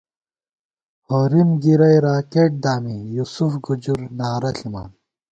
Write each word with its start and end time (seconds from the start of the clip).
ہورِم 1.07 1.49
گِرَئی 1.63 1.97
راکېٹ 2.05 2.51
دامی، 2.63 2.97
یوسف 3.15 3.51
گُجر 3.65 3.99
نعرہ 4.17 4.51
ݪِمان 4.57 4.89